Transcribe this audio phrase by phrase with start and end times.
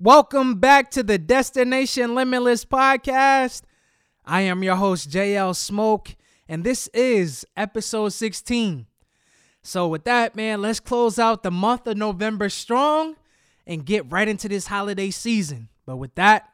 [0.00, 3.62] Welcome back to the Destination Limitless podcast.
[4.24, 6.14] I am your host, JL Smoke,
[6.48, 8.86] and this is episode 16.
[9.64, 13.16] So, with that, man, let's close out the month of November strong
[13.66, 15.68] and get right into this holiday season.
[15.84, 16.48] But with that,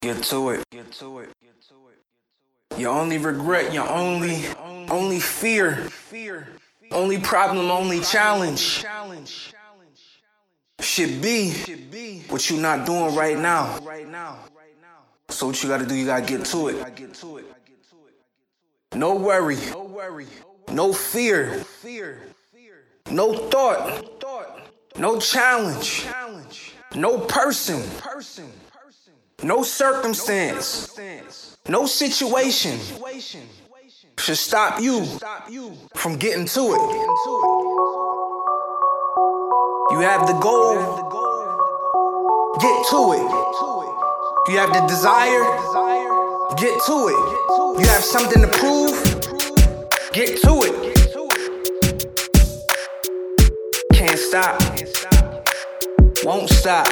[0.00, 0.64] Get to it.
[0.70, 1.30] Get to it.
[1.42, 2.80] Get to it.
[2.80, 4.44] Your only regret, your only
[4.88, 6.46] only fear, fear,
[6.92, 8.84] only problem, only challenge
[10.80, 11.50] should be
[12.28, 13.78] what you're not doing right now.
[15.28, 16.76] So what you gotta do, you gotta get to it.
[18.94, 19.58] No worry,
[20.72, 21.64] no fear,
[23.10, 24.56] no thought,
[24.98, 26.06] no challenge,
[26.94, 27.82] no person,
[29.42, 32.78] no circumstance, no situation
[34.18, 35.06] should stop you
[35.94, 38.19] from getting to it.
[39.92, 40.74] You have the goal,
[42.60, 43.26] get to it.
[44.48, 45.42] You have the desire,
[46.56, 47.80] get to it.
[47.80, 48.94] You have something to prove,
[50.12, 50.74] get to it.
[53.92, 54.62] Can't stop,
[56.24, 56.86] won't stop.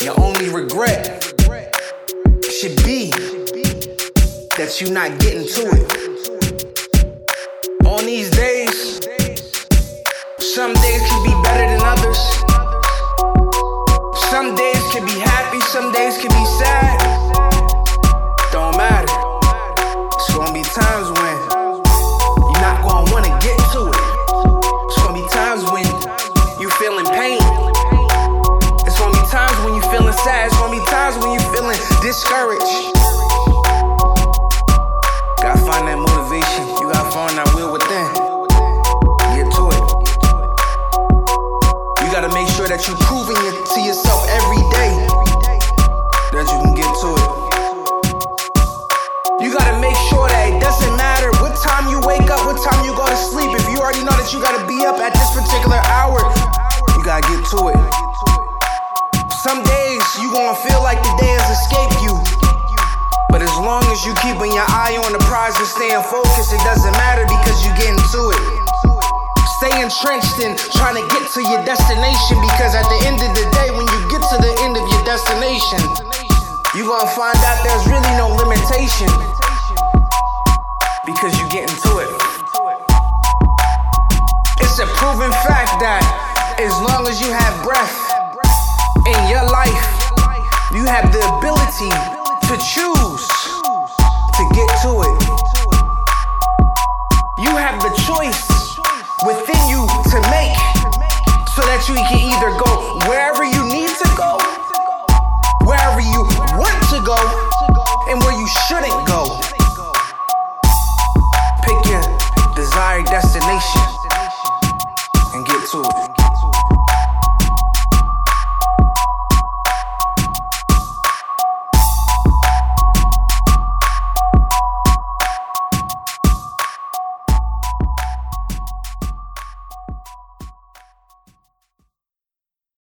[0.00, 1.24] Your only regret
[2.50, 3.10] should be
[4.56, 6.01] that you're not getting to it.
[10.62, 12.20] Some days can be better than others.
[14.30, 17.02] Some days can be happy, some days can be sad.
[18.52, 19.10] Don't matter.
[20.14, 21.34] It's gonna be times when
[22.46, 24.04] you're not gonna wanna get to it.
[24.86, 25.82] It's gonna be times when
[26.60, 27.42] you're feeling pain.
[28.86, 30.46] It's gonna be times when you're feeling sad.
[30.46, 32.91] It's gonna be times when you're feeling discouraged.
[42.72, 44.96] That you're proving it to yourself every day
[46.32, 47.28] that you can get to it.
[49.44, 52.80] You gotta make sure that it doesn't matter what time you wake up, what time
[52.88, 53.52] you go to sleep.
[53.52, 56.16] If you already know that you gotta be up at this particular hour,
[56.96, 57.80] you gotta get to it.
[59.44, 62.16] Some days you gonna feel like the day has escaped you.
[63.28, 66.64] But as long as you keeping your eye on the prize and staying focused, it
[66.64, 68.00] doesn't matter because you getting
[69.92, 73.68] entrenched in trying to get to your destination because at the end of the day,
[73.76, 75.80] when you get to the end of your destination,
[76.74, 79.08] you're gonna find out there's really no limitation
[81.04, 82.08] because you getting to it.
[84.64, 86.00] It's a proven fact that
[86.56, 87.92] as long as you have breath
[89.04, 89.88] in your life,
[90.72, 91.92] you have the ability
[92.48, 93.28] to choose
[101.82, 102.71] that you can either go